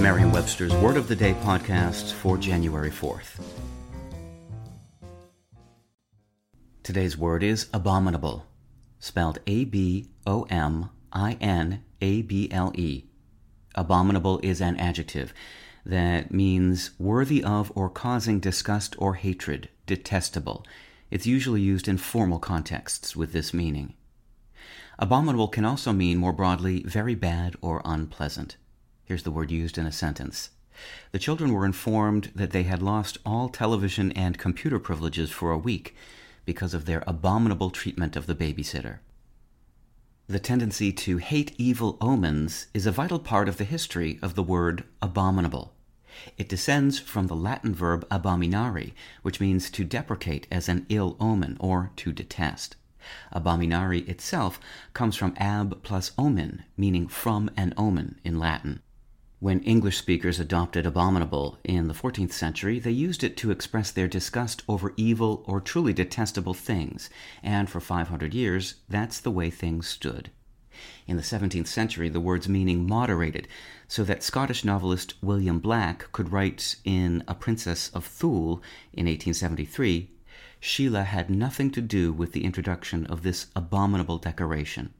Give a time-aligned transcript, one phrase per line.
[0.00, 3.38] Merriam Webster's Word of the Day podcast for January 4th.
[6.82, 8.46] Today's word is abominable,
[8.98, 13.04] spelled A B O M I N A B L E.
[13.74, 15.34] Abominable is an adjective
[15.84, 20.64] that means worthy of or causing disgust or hatred, detestable.
[21.10, 23.92] It's usually used in formal contexts with this meaning.
[24.98, 28.56] Abominable can also mean more broadly very bad or unpleasant.
[29.10, 30.50] Here's the word used in a sentence.
[31.10, 35.58] The children were informed that they had lost all television and computer privileges for a
[35.58, 35.96] week
[36.44, 39.00] because of their abominable treatment of the babysitter.
[40.28, 44.44] The tendency to hate evil omens is a vital part of the history of the
[44.44, 45.74] word abominable.
[46.38, 51.56] It descends from the Latin verb abominari, which means to deprecate as an ill omen
[51.58, 52.76] or to detest.
[53.34, 54.60] Abominari itself
[54.94, 58.82] comes from ab plus omen, meaning from an omen in Latin.
[59.40, 64.06] When English speakers adopted abominable in the 14th century, they used it to express their
[64.06, 67.08] disgust over evil or truly detestable things,
[67.42, 70.30] and for 500 years, that's the way things stood.
[71.06, 73.48] In the 17th century, the word's meaning moderated,
[73.88, 80.10] so that Scottish novelist William Black could write in A Princess of Thule in 1873
[80.60, 84.92] Sheila had nothing to do with the introduction of this abominable decoration.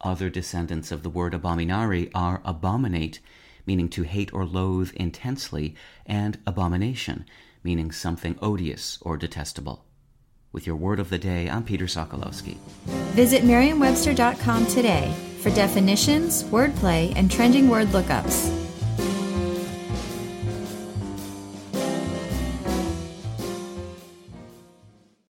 [0.00, 3.20] Other descendants of the word abominari are abominate,
[3.66, 5.74] meaning to hate or loathe intensely,
[6.06, 7.24] and abomination,
[7.62, 9.84] meaning something odious or detestable.
[10.52, 12.56] With your word of the day, I'm Peter Sokolowski.
[13.16, 18.53] Visit Merriam-Webster.com today for definitions, wordplay, and trending word lookups.